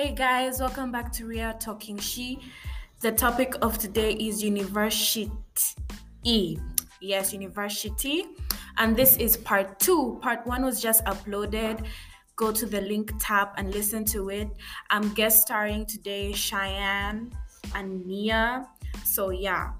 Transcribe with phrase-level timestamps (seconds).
[0.00, 2.40] Hey guys, welcome back to Ria Talking She.
[3.00, 5.30] The topic of today is university.
[7.02, 8.24] Yes, university.
[8.78, 10.18] And this is part two.
[10.22, 11.84] Part one was just uploaded.
[12.34, 14.48] Go to the link tab and listen to it.
[14.88, 17.30] I'm guest starring today Cheyenne
[17.74, 18.66] and Nia.
[19.04, 19.72] So, yeah.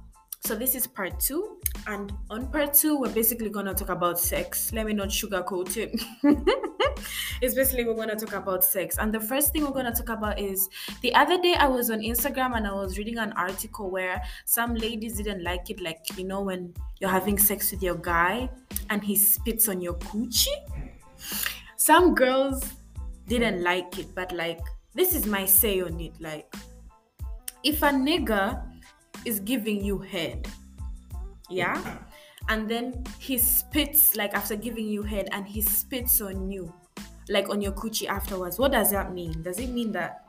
[0.44, 1.56] So, this is part two.
[1.86, 4.70] And on part two, we're basically going to talk about sex.
[4.74, 5.98] Let me not sugarcoat it.
[7.40, 8.98] it's basically we're going to talk about sex.
[8.98, 10.68] And the first thing we're going to talk about is
[11.02, 14.74] the other day I was on Instagram and I was reading an article where some
[14.74, 15.80] ladies didn't like it.
[15.80, 18.50] Like, you know, when you're having sex with your guy
[18.90, 20.48] and he spits on your coochie.
[21.76, 22.62] Some girls
[23.26, 24.60] didn't like it, but like,
[24.94, 26.12] this is my say on it.
[26.20, 26.54] Like,
[27.62, 28.62] if a nigga
[29.24, 30.48] is giving you head,
[31.50, 31.98] yeah
[32.48, 36.72] and then he spits like after giving you head and he spits on you
[37.30, 38.58] like on your coochie afterwards.
[38.58, 39.42] What does that mean?
[39.42, 40.26] Does it mean that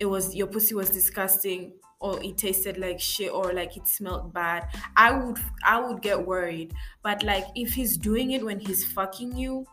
[0.00, 4.34] it was your pussy was disgusting or it tasted like shit or like it smelled
[4.34, 4.68] bad?
[4.96, 6.74] I would i would get worried.
[7.02, 9.66] But like if he's doing it when he's fucking you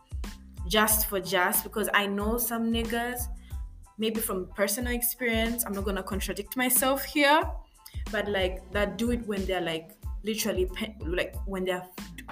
[0.68, 3.22] just for just because i know some niggas
[3.98, 7.42] maybe from personal experience i'm not gonna contradict myself here
[8.12, 9.90] but like that do it when they're like
[10.24, 11.84] literally like when they're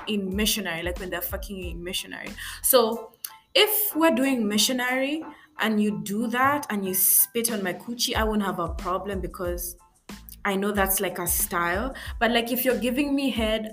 [0.07, 2.29] in missionary, like when they're fucking in missionary.
[2.63, 3.13] So
[3.55, 5.25] if we're doing missionary
[5.59, 9.21] and you do that and you spit on my coochie, I won't have a problem
[9.21, 9.77] because
[10.45, 11.95] I know that's like a style.
[12.19, 13.73] But like if you're giving me head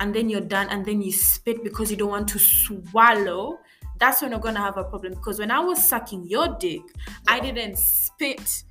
[0.00, 3.58] and then you're done and then you spit because you don't want to swallow,
[3.98, 5.14] that's when you're gonna have a problem.
[5.14, 6.82] Because when I was sucking your dick,
[7.28, 8.64] I didn't spit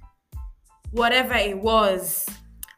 [0.92, 2.28] whatever it was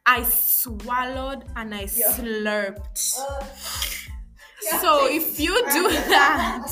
[0.06, 2.12] I swallowed and I yeah.
[2.12, 3.20] slurped.
[3.20, 3.44] Uh,
[4.64, 6.68] yeah, so if you do that,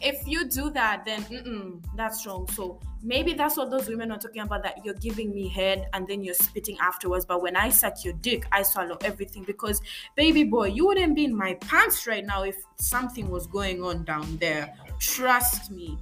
[0.00, 2.48] if you do that, then that's wrong.
[2.48, 6.06] So maybe that's what those women are talking about that you're giving me head and
[6.06, 7.24] then you're spitting afterwards.
[7.24, 9.80] But when I suck your dick, I swallow everything because,
[10.16, 14.04] baby boy, you wouldn't be in my pants right now if something was going on
[14.04, 14.74] down there.
[14.98, 15.98] Trust me.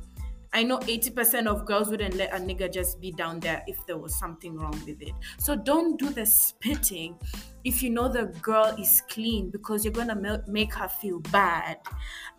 [0.52, 3.98] I know 80% of girls wouldn't let a nigga just be down there if there
[3.98, 5.12] was something wrong with it.
[5.38, 7.18] So don't do the spitting
[7.64, 11.78] if you know the girl is clean because you're gonna make her feel bad.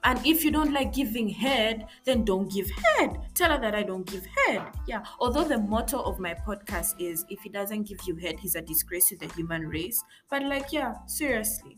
[0.03, 3.18] And if you don't like giving head, then don't give head.
[3.36, 4.64] Tell her that I don't give head.
[4.88, 5.03] Yeah.
[5.20, 8.62] Although the motto of my podcast is if he doesn't give you head, he's a
[8.62, 10.03] disgrace to the human race.
[10.30, 11.78] But like, yeah, seriously.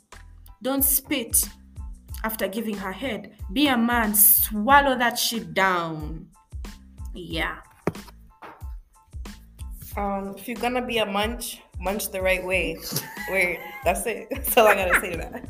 [0.61, 1.49] Don't spit
[2.23, 3.33] after giving her head.
[3.53, 6.27] Be a man, swallow that shit down.
[7.13, 7.57] Yeah.
[9.97, 12.77] Um, if you're gonna be a munch, munch the right way.
[13.29, 14.27] Wait, that's it.
[14.31, 15.49] That's all I gotta say to that.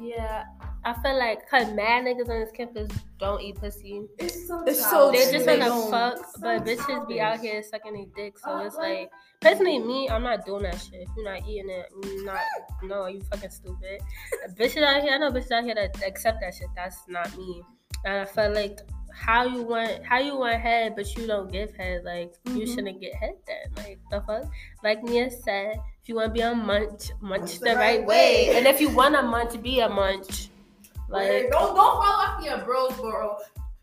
[0.00, 0.44] Yeah,
[0.84, 2.88] I feel like cause mad niggas on this campus
[3.18, 4.02] don't eat pussy.
[4.18, 8.06] It's so, it's so they're just gonna fuck, but bitches be out here sucking their
[8.16, 8.38] dick.
[8.38, 9.10] So it's like
[9.40, 11.02] personally me, I'm not doing that shit.
[11.02, 11.86] If you're not eating it.
[12.04, 12.40] You're not
[12.82, 14.00] no, you fucking stupid.
[14.58, 16.68] bitches out here, I know bitches out here that accept that shit.
[16.74, 17.62] That's not me.
[18.04, 18.80] And I felt like
[19.14, 22.56] how you want how you want head but you don't give head like mm-hmm.
[22.56, 24.44] you shouldn't get head then like the fuck
[24.82, 28.06] like Nia said if you want to be a munch munch the, the, right, right
[28.06, 28.48] way.
[28.48, 28.56] way.
[28.56, 30.48] and if you want a munch be a munch
[31.12, 33.36] like don't don't fall off your bros bro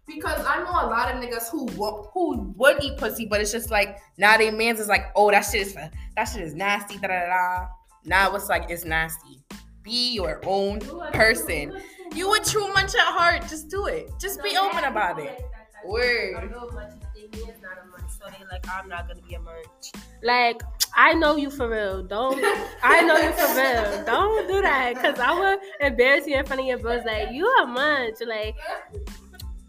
[0.06, 3.70] because I know a lot of niggas who who would eat pussy but it's just
[3.72, 7.08] like now they man's is like oh that shit is that shit is nasty da
[7.08, 7.68] da da
[8.06, 9.40] now it's like it's nasty
[9.84, 10.80] be your own
[11.14, 11.80] person
[12.16, 13.42] you a true munch at heart.
[13.44, 14.12] Just do it.
[14.20, 15.42] Just be open about it.
[15.86, 16.54] Word.
[18.18, 19.92] So they like, I'm not gonna be a munch.
[20.24, 20.62] Like,
[20.96, 22.04] I know you for real.
[22.04, 22.40] Don't.
[22.84, 24.06] I know you for real.
[24.06, 27.06] Don't do that, cause I will embarrass you in front of your bros.
[27.06, 28.18] Like, you a munch.
[28.26, 28.56] Like,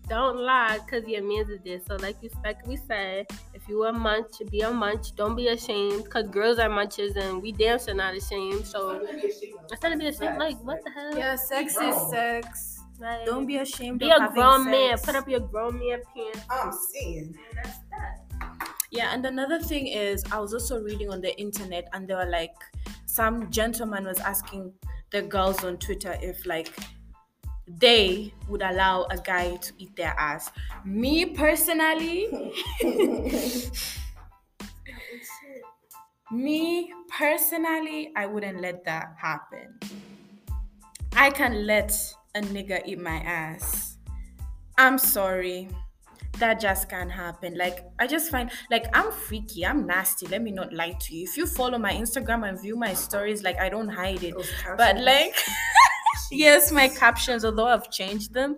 [0.08, 1.80] don't lie because your man's is there.
[1.86, 2.30] So, like you
[2.66, 5.14] we said, if you a munch, be a munch.
[5.14, 8.66] Don't be ashamed because girls are munches and we damn sure not ashamed.
[8.66, 9.06] So,
[9.70, 11.16] instead of being ashamed, like, what the hell?
[11.16, 12.80] Yeah, sex is sex.
[12.98, 14.00] Like, don't be ashamed.
[14.00, 14.98] Be a grown man.
[14.98, 16.44] Put up your grown man pants.
[16.50, 17.34] I'm saying.
[18.90, 22.26] Yeah, and another thing is, I was also reading on the internet, and they were
[22.26, 22.54] like,
[23.06, 24.72] some gentleman was asking
[25.10, 26.72] the girls on Twitter if like
[27.66, 30.50] they would allow a guy to eat their ass.
[30.84, 32.28] Me personally,
[36.32, 39.78] me personally, I wouldn't let that happen.
[41.12, 41.92] I can let
[42.34, 43.98] a nigga eat my ass.
[44.78, 45.68] I'm sorry.
[46.40, 47.56] That just can't happen.
[47.56, 49.64] Like, I just find, like, I'm freaky.
[49.64, 50.26] I'm nasty.
[50.26, 51.24] Let me not lie to you.
[51.24, 54.34] If you follow my Instagram and view my stories, like, I don't hide it.
[54.76, 55.36] But, like,
[56.32, 58.56] yes, my captions, although I've changed them,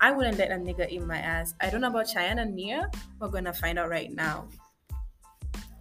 [0.00, 1.54] I wouldn't let a nigga eat my ass.
[1.60, 2.90] I don't know about Cheyenne and Nia.
[3.18, 4.48] We're gonna find out right now.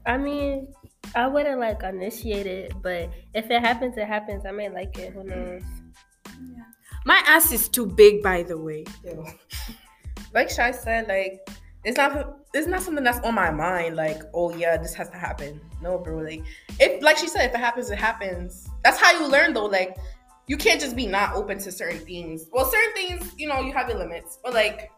[0.06, 0.68] I mean,
[1.16, 4.46] I wouldn't like initiate it, but if it happens, it happens.
[4.46, 5.14] I may like it.
[5.14, 5.64] Who knows?
[7.06, 8.86] My ass is too big, by the way.
[9.04, 9.26] Yo.
[10.34, 11.48] Like Shy said, like
[11.84, 13.96] it's not it's not something that's on my mind.
[13.96, 15.60] Like, oh yeah, this has to happen.
[15.82, 16.18] No, bro.
[16.18, 16.44] Like,
[16.80, 18.70] if like she said, if it happens, it happens.
[18.84, 19.66] That's how you learn, though.
[19.66, 19.98] Like,
[20.48, 22.46] you can't just be not open to certain things.
[22.52, 24.92] Well, certain things, you know, you have your limits, but like,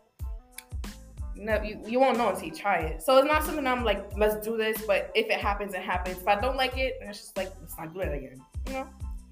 [1.36, 3.02] no, you, you won't know until you try it.
[3.02, 4.82] So it's not something I'm like, let's do this.
[4.86, 6.18] But if it happens, it happens.
[6.18, 8.42] If I don't like it, then it's just like, let's not do it again.
[8.68, 8.88] You know.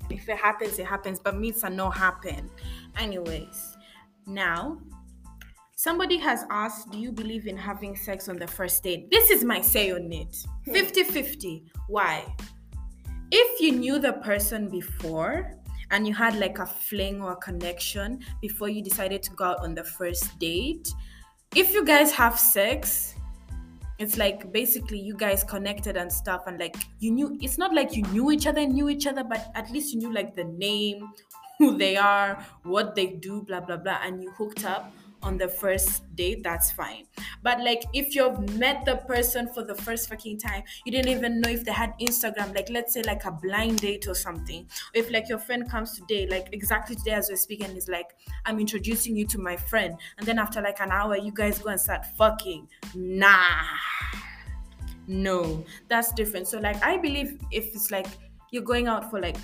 [0.09, 2.49] If it happens, it happens, but meets are not happen.
[2.97, 3.77] Anyways,
[4.27, 4.79] now
[5.83, 9.11] somebody has asked, Do you believe in having sex on the first date?
[9.11, 10.35] This is my say on it
[10.65, 10.71] hmm.
[10.71, 11.63] 50 50.
[11.89, 12.23] Why?
[13.31, 15.51] If you knew the person before
[15.91, 19.59] and you had like a fling or a connection before you decided to go out
[19.59, 20.87] on the first date,
[21.53, 23.15] if you guys have sex,
[23.99, 27.95] it's like basically you guys connected and stuff and like you knew it's not like
[27.95, 31.07] you knew each other knew each other but at least you knew like the name
[31.59, 34.91] who they are what they do blah blah blah and you hooked up
[35.23, 37.05] on the first date that's fine.
[37.41, 41.41] But like if you've met the person for the first fucking time you didn't even
[41.41, 44.67] know if they had instagram like let's say like a blind date or something.
[44.93, 48.15] If like your friend comes today like exactly today as we're speaking is like
[48.45, 51.69] i'm introducing you to my friend and then after like an hour you guys go
[51.69, 53.37] and start fucking nah.
[55.07, 56.47] No that's different.
[56.47, 58.07] So like i believe if it's like
[58.51, 59.37] you're going out for like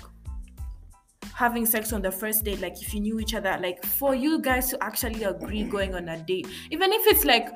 [1.40, 4.42] having sex on the first date like if you knew each other like for you
[4.42, 7.48] guys to actually agree going on a date even if it's like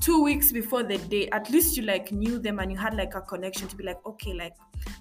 [0.00, 3.14] two weeks before the date at least you like knew them and you had like
[3.14, 4.54] a connection to be like okay like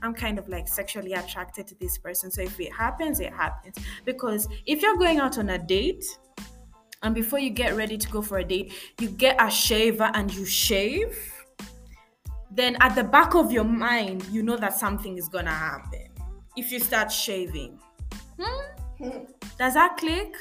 [0.03, 2.29] i'm kind of like sexually attracted to this person.
[2.29, 3.75] So if it happens it happens.
[4.05, 6.05] Because if you're going out on a date
[7.01, 10.31] and before you get ready to go for a date you get a shaver and
[10.31, 11.17] you shave
[12.51, 16.09] then at the back of your mind you know that something is gonna happen.
[16.55, 17.79] If you start shaving
[18.39, 19.23] Hmm?
[19.57, 20.35] Does that click?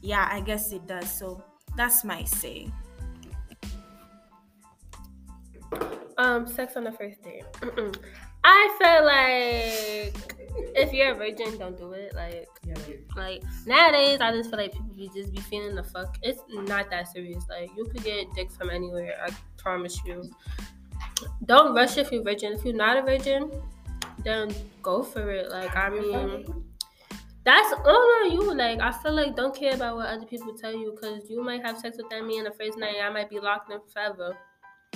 [0.00, 1.10] Yeah, I guess it does.
[1.10, 1.42] So
[1.76, 2.70] that's my say.
[6.16, 7.44] Um, sex on the first date.
[8.44, 10.38] I feel like
[10.74, 12.14] if you're a virgin, don't do it.
[12.14, 12.74] Like, yeah.
[13.16, 16.16] like nowadays, I just feel like people be just be feeling the fuck.
[16.22, 17.44] It's not that serious.
[17.48, 19.14] Like, you could get dick from anywhere.
[19.24, 20.30] I promise you.
[21.46, 22.52] Don't rush if you're virgin.
[22.52, 23.50] If you're not a virgin,
[24.24, 25.50] then go for it.
[25.50, 26.64] Like, I mean
[27.48, 28.54] that's all on you.
[28.54, 31.64] Like I feel like don't care about what other people tell you because you might
[31.64, 32.96] have sex with that man the first night.
[33.02, 34.36] I might be locked in forever.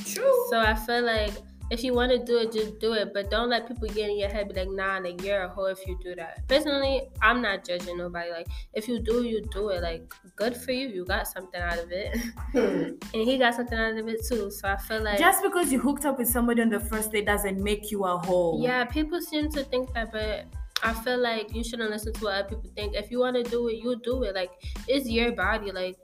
[0.05, 0.47] True.
[0.51, 1.33] So I feel like
[1.71, 3.15] if you want to do it, just do it.
[3.15, 5.67] But don't let people get in your head be like, nah, like you're a hoe
[5.67, 6.47] if you do that.
[6.47, 8.31] Personally, I'm not judging nobody.
[8.31, 9.83] Like if you do, you do it.
[9.83, 10.89] Like good for you.
[10.89, 12.19] You got something out of it,
[12.53, 12.59] hmm.
[13.15, 14.51] and he got something out of it too.
[14.51, 17.25] So I feel like just because you hooked up with somebody on the first date
[17.25, 18.61] doesn't make you a hoe.
[18.61, 20.45] Yeah, people seem to think that, but
[20.83, 22.95] I feel like you shouldn't listen to what other people think.
[22.95, 24.35] If you want to do it, you do it.
[24.35, 24.51] Like
[24.89, 25.71] it's your body.
[25.71, 25.97] Like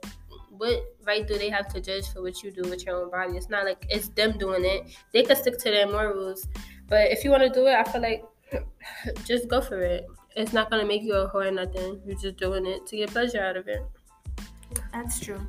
[0.49, 3.37] what right do they have to judge for what you do with your own body?
[3.37, 4.95] It's not like it's them doing it.
[5.13, 6.47] They can stick to their morals.
[6.87, 8.23] But if you want to do it, I feel like
[9.25, 10.05] just go for it.
[10.35, 12.01] It's not gonna make you a whore or nothing.
[12.05, 13.83] You're just doing it to get pleasure out of it.
[14.93, 15.47] That's true.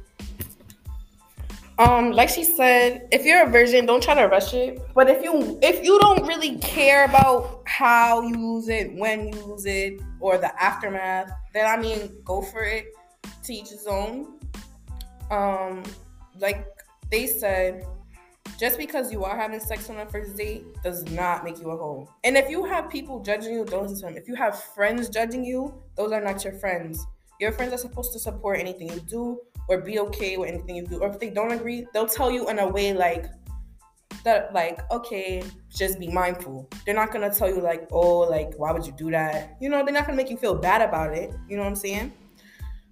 [1.81, 4.83] Um, like she said, if you're a virgin, don't try to rush it.
[4.95, 9.49] But if you if you don't really care about how you use it, when you
[9.49, 12.89] use it, or the aftermath, then I mean, go for it.
[13.45, 14.39] To each his own.
[15.31, 15.83] Um,
[16.39, 16.67] like
[17.11, 17.87] they said,
[18.59, 21.77] just because you are having sex on a first date does not make you a
[21.79, 22.07] hoe.
[22.25, 24.17] And if you have people judging you, don't listen to them.
[24.19, 27.07] If you have friends judging you, those are not your friends.
[27.41, 30.87] Your friends are supposed to support anything you do or be okay with anything you
[30.87, 31.01] do.
[31.01, 33.27] Or if they don't agree, they'll tell you in a way like
[34.25, 36.69] that like, okay, just be mindful.
[36.85, 39.57] They're not gonna tell you like, oh, like, why would you do that?
[39.61, 41.33] You know, they're not gonna make you feel bad about it.
[41.49, 42.13] You know what I'm saying?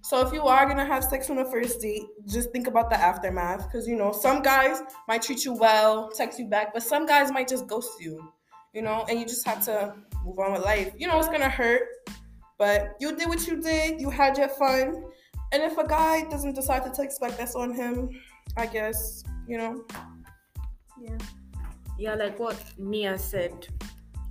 [0.01, 2.97] So if you are gonna have sex on the first date, just think about the
[2.97, 3.67] aftermath.
[3.67, 7.31] Because you know, some guys might treat you well, text you back, but some guys
[7.31, 8.31] might just ghost you.
[8.73, 10.93] You know, and you just have to move on with life.
[10.97, 11.81] You know, it's gonna hurt,
[12.57, 13.99] but you did what you did.
[13.99, 15.03] You had your fun.
[15.51, 18.09] And if a guy doesn't decide to text back, that's on him,
[18.55, 19.83] I guess, you know?
[21.01, 21.17] Yeah.
[21.97, 23.67] Yeah, like what Nia said.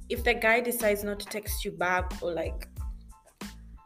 [0.09, 2.69] If the guy decides not to text you back or like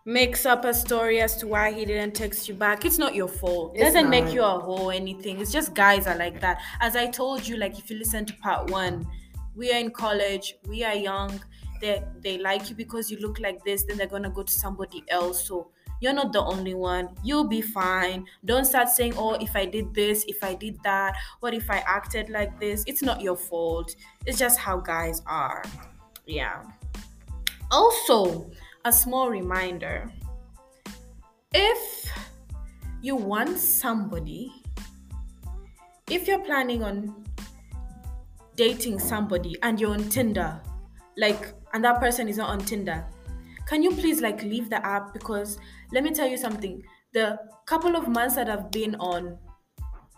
[0.04, 3.28] makes up a story as to why he didn't text you back, it's not your
[3.28, 3.74] fault.
[3.74, 4.10] It doesn't not.
[4.10, 5.40] make you a hoe or anything.
[5.40, 6.60] It's just guys are like that.
[6.80, 9.06] As I told you, like if you listen to part one,
[9.56, 11.40] we are in college, we are young,
[11.80, 15.04] they they like you because you look like this, then they're gonna go to somebody
[15.08, 15.46] else.
[15.46, 15.70] So
[16.02, 17.10] You're not the only one.
[17.22, 18.26] You'll be fine.
[18.44, 21.78] Don't start saying, oh, if I did this, if I did that, what if I
[21.86, 22.82] acted like this?
[22.88, 23.94] It's not your fault.
[24.26, 25.62] It's just how guys are.
[26.26, 26.64] Yeah.
[27.70, 28.50] Also,
[28.84, 30.10] a small reminder
[31.54, 32.12] if
[33.00, 34.52] you want somebody,
[36.10, 37.14] if you're planning on
[38.56, 40.60] dating somebody and you're on Tinder,
[41.16, 43.04] like, and that person is not on Tinder,
[43.66, 45.12] can you please like leave the app?
[45.12, 45.58] Because
[45.92, 46.82] let me tell you something.
[47.12, 49.38] The couple of months that I've been on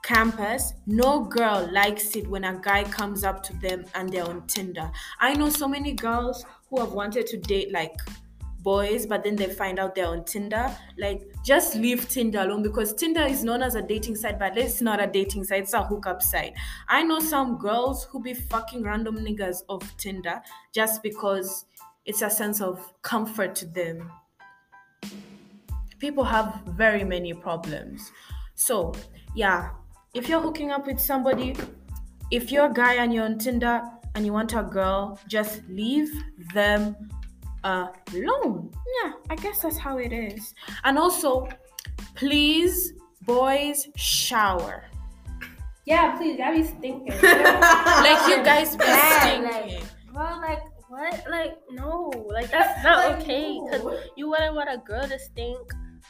[0.03, 4.47] campus, no girl likes it when a guy comes up to them and they're on
[4.47, 4.91] Tinder.
[5.19, 7.95] I know so many girls who have wanted to date like
[8.65, 10.75] boys, but then they find out they're on Tinder.
[10.99, 14.81] Like, just leave Tinder alone because Tinder is known as a dating site, but it's
[14.81, 16.55] not a dating site, it's a hookup site.
[16.89, 20.41] I know some girls who be fucking random niggas of Tinder
[20.73, 21.67] just because
[22.07, 24.11] it's a sense of comfort to them.
[25.99, 28.13] People have very many problems.
[28.55, 28.95] So,
[29.35, 29.71] yeah,
[30.15, 31.57] if you're hooking up with somebody,
[32.31, 33.83] if you're a guy and you're on Tinder
[34.15, 36.11] and you want a girl, just leave
[36.53, 36.97] them
[37.65, 38.71] alone.
[39.03, 40.55] Yeah, I guess that's how it is.
[40.85, 41.49] And also,
[42.15, 42.93] please,
[43.23, 44.85] boys, shower.
[45.87, 47.07] Yeah, please, I be stinking.
[47.07, 49.45] Like you guys be stinking.
[49.45, 49.83] like,
[50.13, 51.25] bro, like what?
[51.31, 53.59] Like no, like that's not okay.
[53.71, 53.83] Cause
[54.17, 55.59] you wouldn't want a girl to stink.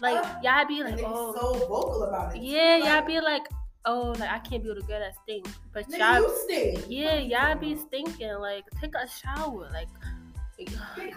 [0.01, 2.43] Like ah, y'all be like, oh, so vocal about it.
[2.43, 3.43] yeah, Like, y'all be like,
[3.85, 5.51] oh, like I can't be with a girl that stinks.
[5.73, 6.85] But y'all, you stink.
[6.89, 8.35] yeah, y'all be stinking.
[8.41, 9.69] Like take a shower.
[9.73, 9.89] Like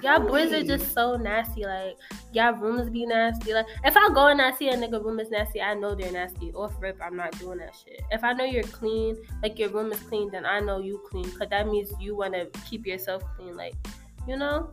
[0.02, 1.64] y'all boys are just so nasty.
[1.64, 1.98] Like
[2.34, 3.54] y'all rooms be nasty.
[3.54, 6.12] Like if I go and I see a nigga room is nasty, I know they're
[6.12, 6.52] nasty.
[6.54, 8.02] Off rip, I'm not doing that shit.
[8.12, 11.30] If I know you're clean, like your room is clean, then I know you clean.
[11.32, 13.56] Cause that means you wanna keep yourself clean.
[13.56, 13.76] Like,
[14.28, 14.72] you know,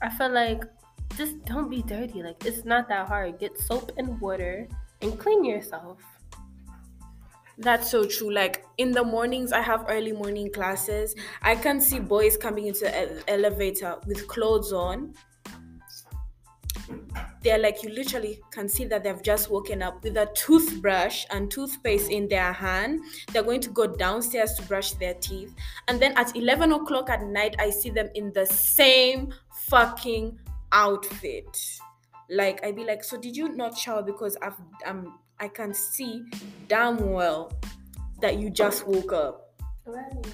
[0.00, 0.64] I feel like
[1.16, 2.22] just don't be dirty.
[2.22, 3.38] Like it's not that hard.
[3.38, 4.68] Get soap and water
[5.00, 5.98] and clean yourself.
[7.58, 8.32] That's so true.
[8.32, 11.14] Like in the mornings, I have early morning classes.
[11.42, 15.14] I can see boys coming into the elevator with clothes on.
[17.42, 21.50] They're like, you literally can see that they've just woken up with a toothbrush and
[21.50, 23.00] toothpaste in their hand.
[23.32, 25.52] They're going to go downstairs to brush their teeth.
[25.88, 29.34] And then at 11 o'clock at night, I see them in the same
[29.68, 30.38] fucking
[30.70, 31.58] outfit.
[32.30, 34.02] Like, I'd be like, so did you not shower?
[34.02, 36.24] Because I've, um, I can see
[36.68, 37.52] damn well
[38.20, 39.54] that you just woke up.
[39.84, 40.26] Right.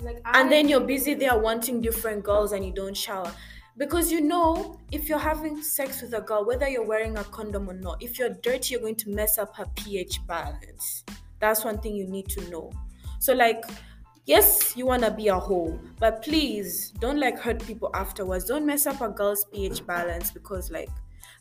[0.00, 3.32] Like And then you're busy there wanting different girls and you don't shower.
[3.78, 7.70] Because you know, if you're having sex with a girl, whether you're wearing a condom
[7.70, 11.04] or not, if you're dirty, you're going to mess up her pH balance.
[11.40, 12.70] That's one thing you need to know.
[13.18, 13.64] So, like,
[14.26, 18.44] yes, you want to be a hoe, but please don't like hurt people afterwards.
[18.44, 20.90] Don't mess up a girl's pH balance because, like,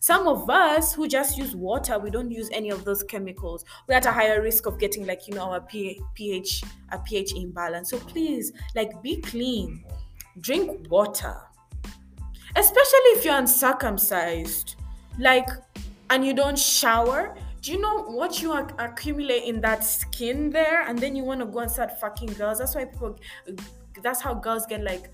[0.02, 3.64] some of us who just use water, we don't use any of those chemicals.
[3.88, 7.92] We're at a higher risk of getting, like, you know, our pH, a pH imbalance.
[7.92, 9.86] So, please, like, be clean,
[10.42, 11.38] drink water.
[12.56, 14.76] Especially if you're uncircumcised.
[15.20, 15.48] Like
[16.10, 17.36] and you don't shower.
[17.62, 20.82] Do you know what you ac- accumulate in that skin there?
[20.88, 22.60] And then you want to go and start fucking girls.
[22.60, 23.20] That's why people
[24.02, 25.12] that's how girls get like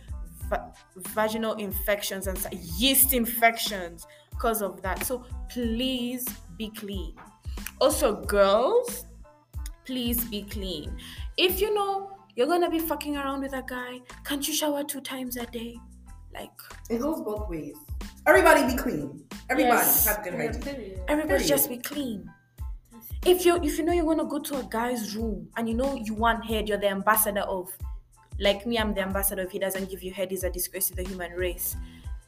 [0.49, 2.37] va- vaginal infections and
[2.77, 6.25] yeast infections because of that so please
[6.57, 7.15] be clean
[7.81, 9.05] also girls
[9.85, 10.95] please be clean
[11.37, 15.01] if you know you're gonna be fucking around with a guy can't you shower two
[15.01, 15.75] times a day
[16.33, 16.51] like
[16.89, 17.75] It goes both ways.
[18.27, 19.23] Everybody be clean.
[19.49, 20.05] Everybody Yes.
[20.05, 20.99] have good hygiene.
[21.07, 21.47] Everybody Period.
[21.47, 22.29] just be clean.
[23.25, 25.73] If you if you know you want to go to a guy's room and you
[25.73, 27.71] know you want head, you're the ambassador of
[28.39, 30.95] like me, I'm the ambassador if he doesn't give you head, he's a disgrace to
[30.95, 31.75] the human race.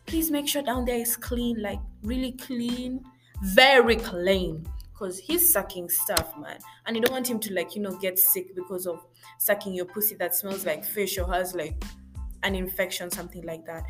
[0.09, 3.03] Please make sure down there is clean, like really clean,
[3.43, 4.67] very clean.
[4.95, 6.57] Cause he's sucking stuff, man.
[6.85, 9.05] And you don't want him to like, you know, get sick because of
[9.37, 11.81] sucking your pussy that smells like fish or has like
[12.43, 13.83] an infection, something like that.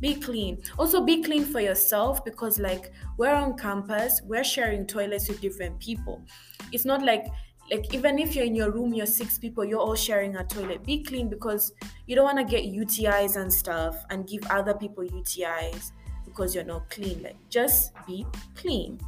[0.00, 0.62] Be clean.
[0.78, 5.78] Also, be clean for yourself because, like, we're on campus, we're sharing toilets with different
[5.78, 6.24] people.
[6.72, 7.26] It's not like,
[7.70, 10.84] like even if you're in your room, you're six people, you're all sharing a toilet.
[10.84, 11.72] Be clean because
[12.06, 15.92] you don't want to get UTIs and stuff and give other people UTIs
[16.24, 17.22] because you're not clean.
[17.22, 19.00] Like, just be clean.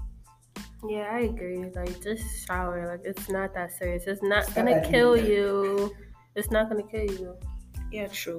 [0.88, 1.58] Yeah, I agree.
[1.74, 2.86] Like, just shower.
[2.86, 4.04] Like, it's not that serious.
[4.06, 5.28] It's not It's gonna that kill deep.
[5.28, 5.94] you.
[6.34, 7.36] It's not gonna kill you.
[7.92, 8.38] Yeah, true.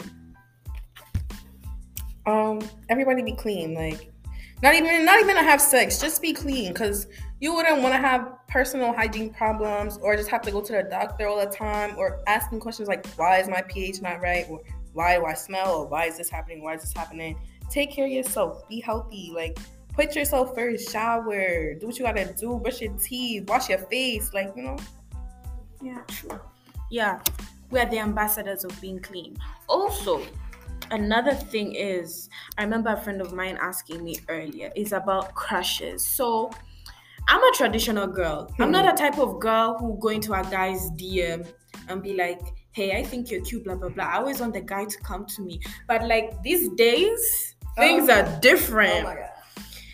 [2.25, 2.59] Um,
[2.89, 3.73] everybody be clean.
[3.73, 4.11] Like,
[4.63, 5.99] not even not even to have sex.
[5.99, 7.07] Just be clean, cause
[7.39, 10.83] you wouldn't want to have personal hygiene problems or just have to go to the
[10.83, 14.45] doctor all the time or asking questions like, why is my pH not right?
[14.49, 14.61] Or
[14.93, 15.75] why do I smell?
[15.75, 16.63] Or why is this happening?
[16.63, 17.37] Why is this happening?
[17.69, 18.67] Take care of yourself.
[18.69, 19.31] Be healthy.
[19.33, 19.59] Like,
[19.93, 20.91] put yourself first.
[20.91, 22.59] Shower, do what you gotta do.
[22.59, 24.33] Brush your teeth, wash your face.
[24.33, 24.77] Like you know.
[25.81, 26.39] Yeah, true.
[26.89, 27.19] Yeah,
[27.69, 29.37] we are the ambassadors of being clean.
[29.67, 30.23] Also,
[30.91, 36.03] another thing is, I remember a friend of mine asking me earlier is about crushes.
[36.05, 36.51] So,
[37.27, 38.49] I'm a traditional girl.
[38.59, 38.91] I'm not hmm.
[38.91, 41.47] a type of girl who go into a guy's DM
[41.89, 42.39] and be like,
[42.71, 44.05] "Hey, I think you're cute," blah blah blah.
[44.05, 45.59] I always want the guy to come to me.
[45.87, 48.13] But like these days, oh things Oh.
[48.13, 49.29] are different Oh my god.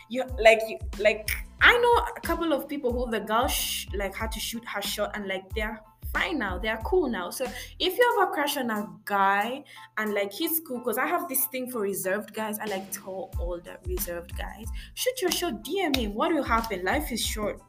[0.10, 1.30] you like you like
[1.62, 4.82] I know a couple of people who the girl sh- like had to shoot her
[4.82, 5.80] shot and like they're
[6.14, 7.46] fine now they're cool now so
[7.80, 9.64] if you have a crush on a guy
[9.98, 13.32] and like he's cool because I have this thing for reserved guys I like tell
[13.40, 17.60] all the reserved guys shoot your shot DM him what will happen life is short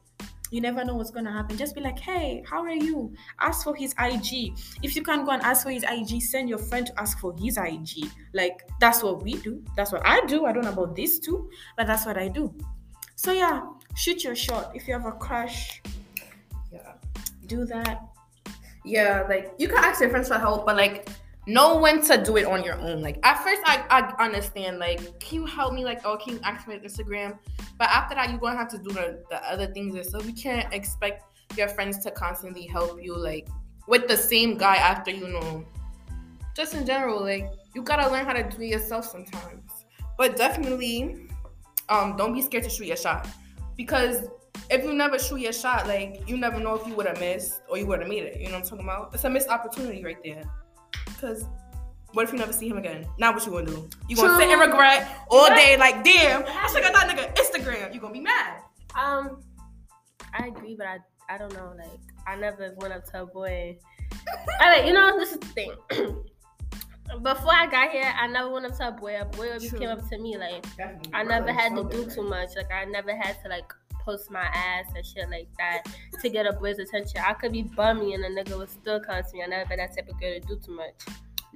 [0.51, 1.57] you never know what's gonna happen.
[1.57, 3.13] Just be like, hey, how are you?
[3.41, 4.57] Ask for his IG.
[4.85, 7.35] If you can't go and ask for his IG, send your friend to ask for
[7.37, 8.09] his IG.
[8.35, 9.65] Like that's what we do.
[9.77, 10.45] That's what I do.
[10.47, 12.55] I don't know about this too, but that's what I do.
[13.17, 13.63] So yeah,
[13.97, 14.71] shoot your shot.
[14.77, 15.83] If you have a crush,
[16.71, 16.93] Yeah.
[17.47, 18.13] do that.
[18.85, 21.09] Yeah, like you can ask your friends for help, but like
[21.47, 23.03] know when to do it on your own.
[23.03, 25.85] Like at first I, I understand, like, can you help me?
[25.85, 27.38] Like, oh, can you ask me on Instagram?
[27.79, 30.26] But after that, you're gonna have to do the, the other things yourself.
[30.26, 31.25] You can't expect
[31.57, 33.49] your friends to constantly help you like
[33.87, 35.64] with the same guy after you know.
[36.55, 39.85] Just in general, like you gotta learn how to do it yourself sometimes.
[40.17, 41.29] But definitely,
[41.88, 43.26] um, don't be scared to shoot your shot.
[43.76, 44.29] Because
[44.71, 47.61] if you never shoot your shot, like you never know if you would have missed
[47.68, 48.40] or you would have made it.
[48.40, 49.14] You know what I'm talking about?
[49.14, 50.42] It's a missed opportunity right there.
[51.06, 51.47] Because
[52.12, 53.06] what if you never see him again?
[53.18, 53.88] Now what you gonna do?
[54.09, 57.92] You gonna sit and regret all day, like damn, I should got that nigga Instagram.
[57.92, 58.62] You gonna be mad.
[58.97, 59.42] Um,
[60.33, 61.75] I agree, but I I don't know.
[61.76, 63.78] Like I never went up to a boy.
[64.61, 65.73] I like you know this is the thing.
[67.23, 69.21] Before I got here, I never went up to a boy.
[69.21, 69.78] A boy always True.
[69.78, 70.37] came up to me.
[70.37, 70.64] Like
[71.12, 72.50] I never had to do too much.
[72.56, 73.73] Like I never had to like
[74.04, 75.82] post my ass and shit like that
[76.21, 77.21] to get a boy's attention.
[77.26, 79.43] I could be bummy and a nigga would still come to me.
[79.43, 80.95] I never been that type of girl to do too much.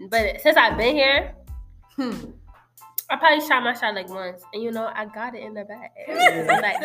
[0.09, 1.35] But since I've been here,
[1.99, 2.31] Hmm.
[3.11, 5.65] I probably shot my shot like once, and you know I got it in the
[6.63, 6.81] like,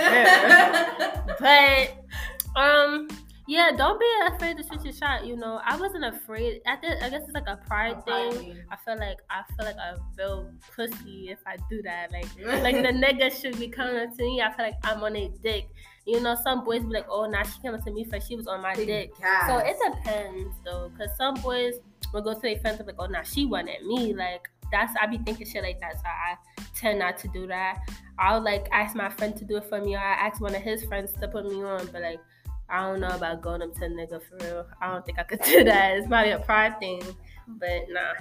[1.40, 3.08] but um,
[3.48, 5.26] yeah, don't be afraid to shoot your shot.
[5.26, 6.62] You know, I wasn't afraid.
[6.66, 8.58] I think I guess it's like a pride thing.
[8.72, 12.12] I feel like I feel like a real pussy if I do that.
[12.12, 12.28] Like
[12.64, 14.42] like the nigga should be coming up to me.
[14.42, 15.68] I feel like I'm on a dick.
[16.06, 18.36] You know, some boys be like, oh, nah, she came up to me for she
[18.36, 19.14] was on my dick.
[19.48, 21.76] So it depends though, cause some boys
[22.14, 24.14] will go to their friends and be like, oh, nah, she wanted me.
[24.14, 25.96] Like that's I be thinking shit like that.
[25.96, 26.36] So I
[26.76, 27.80] tend not to do that.
[28.20, 30.62] I'll like ask my friend to do it for me, or I ask one of
[30.62, 31.88] his friends to put me on.
[31.88, 32.20] But like,
[32.74, 34.66] I don't know about going up to a nigga for real.
[34.82, 35.96] I don't think I could do that.
[35.96, 37.04] It's probably a pride thing.
[37.48, 38.14] But nah.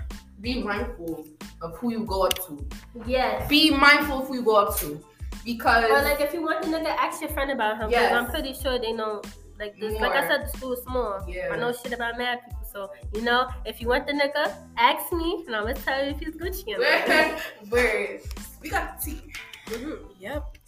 [0.42, 1.26] be mindful
[1.62, 2.68] of who you go up to.
[3.06, 3.48] Yes.
[3.48, 5.02] Be mindful of who you go up to.
[5.42, 7.90] Because Or like if you want the nigga, ask your friend about him.
[7.90, 8.10] Yes.
[8.10, 9.22] Because I'm pretty sure they know
[9.58, 9.98] like this.
[9.98, 11.24] Like I said, the school is small.
[11.26, 11.48] Yeah.
[11.50, 12.68] I know shit about mad people.
[12.70, 16.10] So you know, if you want the nigga, ask me, and I'm gonna tell you
[16.10, 17.40] if he's Gucci or not.
[17.70, 18.20] Word.
[18.60, 19.32] We got tea.
[19.68, 19.98] Mhm.
[20.20, 20.58] Yep.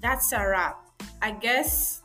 [0.00, 0.78] That's a wrap.
[1.22, 2.03] I guess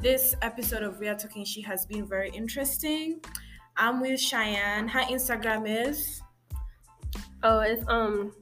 [0.00, 3.20] this episode of We Are Talking She has been very interesting.
[3.76, 4.88] I'm with Cheyenne.
[4.88, 6.22] Her Instagram is
[7.42, 8.32] Oh, it's um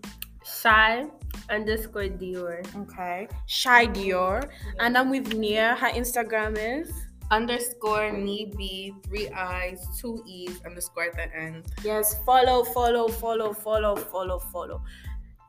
[0.45, 1.07] shy
[1.51, 2.65] underscore Dior.
[2.83, 3.29] okay.
[3.47, 4.49] Shy Dior.
[4.79, 5.77] And I'm with Nia.
[5.77, 6.93] Her Instagram is
[7.31, 11.65] Underscore me be three eyes, two E's, underscore at the end.
[11.83, 14.83] Yes, follow, follow, follow, follow, follow, follow.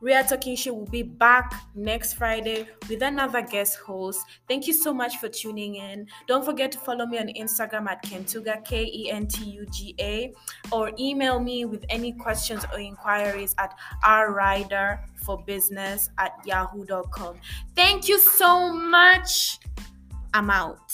[0.06, 4.24] Ria Talking Show will be back next Friday with another guest host.
[4.46, 6.06] Thank you so much for tuning in.
[6.28, 9.96] Don't forget to follow me on Instagram at Kentuga, K E N T U G
[9.98, 10.32] A,
[10.70, 17.40] or email me with any questions or inquiries at rriderforbusiness at yahoo.com.
[17.74, 19.58] Thank you so much.
[20.32, 20.92] I'm out.